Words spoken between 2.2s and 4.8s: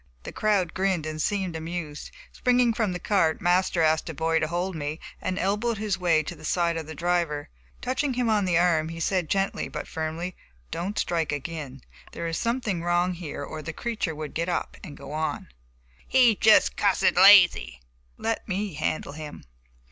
Springing from the cart, Master asked a boy to hold